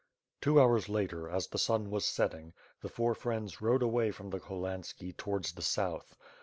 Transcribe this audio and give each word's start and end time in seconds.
Two 0.41 0.59
hours 0.59 0.89
later, 0.89 1.29
as 1.29 1.45
the 1.49 1.59
sun 1.59 1.91
was 1.91 2.05
setting, 2.07 2.53
the 2.81 2.89
four 2.89 3.13
friends 3.13 3.61
rode 3.61 3.83
away 3.83 4.09
from 4.09 4.31
the 4.31 4.39
Cholhanski 4.39 5.15
towards 5.15 5.51
the 5.51 5.61
South. 5.61 6.15